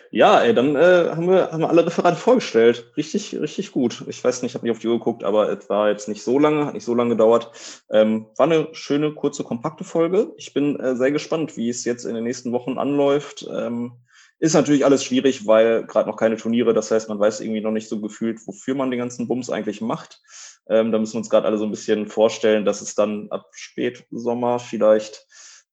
[0.09, 2.91] Ja, ey, dann äh, haben, wir, haben wir alle Referate vorgestellt.
[2.97, 4.03] Richtig, richtig gut.
[4.07, 6.23] Ich weiß nicht, ich habe nicht auf die Uhr geguckt, aber es war jetzt nicht
[6.23, 7.51] so lange, hat nicht so lange gedauert.
[7.89, 10.33] Ähm, war eine schöne, kurze, kompakte Folge.
[10.35, 13.47] Ich bin äh, sehr gespannt, wie es jetzt in den nächsten Wochen anläuft.
[13.49, 13.93] Ähm,
[14.41, 17.71] ist natürlich alles schwierig, weil gerade noch keine Turniere, das heißt, man weiß irgendwie noch
[17.71, 20.19] nicht so gefühlt, wofür man den ganzen Bums eigentlich macht.
[20.67, 23.45] Ähm, da müssen wir uns gerade alle so ein bisschen vorstellen, dass es dann ab
[23.51, 25.27] Spätsommer vielleicht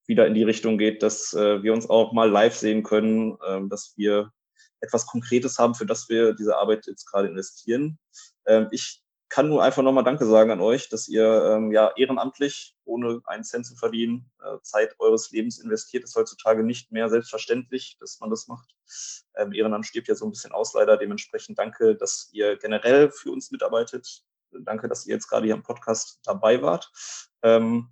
[0.07, 3.70] wieder in die Richtung geht, dass äh, wir uns auch mal live sehen können, ähm,
[3.70, 4.33] dass wir
[4.81, 7.98] etwas Konkretes haben, für das wir diese Arbeit jetzt gerade investieren.
[8.46, 12.76] Ähm, ich kann nur einfach nochmal Danke sagen an euch, dass ihr ähm, ja ehrenamtlich,
[12.84, 16.04] ohne einen Cent zu verdienen, äh, Zeit eures Lebens investiert.
[16.04, 18.74] Ist heutzutage nicht mehr selbstverständlich, dass man das macht.
[19.36, 20.96] Ähm, Ehrenamt stirbt ja so ein bisschen aus, leider.
[20.96, 24.24] Dementsprechend danke, dass ihr generell für uns mitarbeitet.
[24.50, 26.90] Danke, dass ihr jetzt gerade hier im Podcast dabei wart.
[27.42, 27.90] Ähm,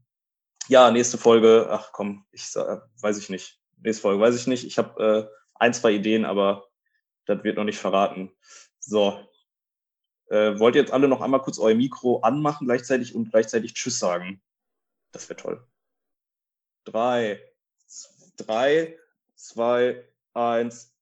[0.68, 3.60] ja, nächste Folge, ach komm, ich sa- weiß ich nicht.
[3.76, 4.64] Nächste Folge weiß ich nicht.
[4.64, 6.66] Ich habe äh, ein, zwei Ideen, aber
[7.26, 8.32] das wird noch nicht verraten.
[8.80, 9.20] So,
[10.28, 13.98] Äh, wollt ihr jetzt alle noch einmal kurz euer Mikro anmachen gleichzeitig und gleichzeitig Tschüss
[13.98, 14.42] sagen?
[15.12, 15.66] Das wäre toll.
[16.84, 17.40] Drei,
[18.36, 18.98] drei,
[19.34, 20.92] zwei, eins.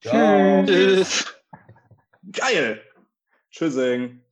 [0.00, 0.64] Ciao.
[0.64, 1.34] Tschüss.
[2.32, 2.82] Geil.
[3.50, 4.22] Tschüssing.